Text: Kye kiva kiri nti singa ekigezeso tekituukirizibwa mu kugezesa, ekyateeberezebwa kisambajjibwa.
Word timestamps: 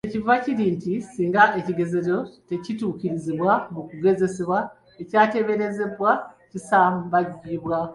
Kye 0.03 0.11
kiva 0.15 0.35
kiri 0.43 0.65
nti 0.75 0.93
singa 1.11 1.43
ekigezeso 1.59 2.17
tekituukirizibwa 2.49 3.53
mu 3.73 3.81
kugezesa, 3.89 4.57
ekyateeberezebwa 5.01 6.09
kisambajjibwa. 6.51 7.77